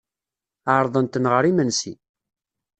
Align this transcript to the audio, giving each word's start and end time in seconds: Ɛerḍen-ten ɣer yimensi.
Ɛerḍen-ten 0.73 1.25
ɣer 1.31 1.43
yimensi. 1.45 1.93